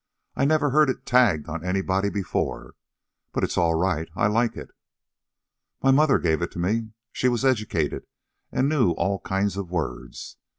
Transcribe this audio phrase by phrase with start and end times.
[0.35, 2.73] I never heard it tagged on anybody before.
[3.33, 4.09] But it's all right.
[4.15, 4.71] I like it."
[5.83, 6.93] "My mother gave it to me.
[7.11, 8.07] She was educated,
[8.51, 10.37] and knew all kinds of words.